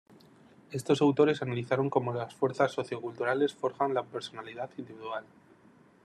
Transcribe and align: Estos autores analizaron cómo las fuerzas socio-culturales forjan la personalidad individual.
Estos 0.71 0.99
autores 0.99 1.43
analizaron 1.43 1.91
cómo 1.91 2.11
las 2.11 2.33
fuerzas 2.33 2.71
socio-culturales 2.71 3.53
forjan 3.53 3.93
la 3.93 4.01
personalidad 4.01 4.71
individual. 4.79 5.25